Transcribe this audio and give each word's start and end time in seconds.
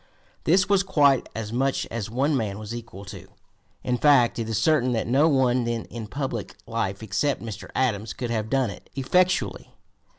This 0.45 0.67
was 0.67 0.81
quite 0.81 1.29
as 1.35 1.53
much 1.53 1.85
as 1.91 2.09
one 2.09 2.35
man 2.35 2.57
was 2.57 2.73
equal 2.73 3.05
to; 3.05 3.27
in 3.83 3.99
fact, 3.99 4.39
it 4.39 4.49
is 4.49 4.57
certain 4.57 4.93
that 4.93 5.05
no 5.05 5.29
one 5.29 5.63
then 5.63 5.85
in 5.91 6.07
public 6.07 6.55
life 6.65 7.03
except 7.03 7.39
Mr. 7.43 7.69
Adams 7.75 8.11
could 8.13 8.31
have 8.31 8.49
done 8.49 8.71
it 8.71 8.89
effectually. 8.95 9.69